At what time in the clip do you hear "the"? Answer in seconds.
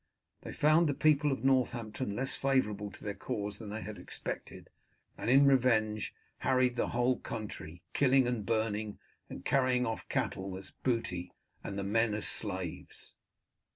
0.89-0.95, 6.75-6.87, 10.07-10.11, 11.77-11.83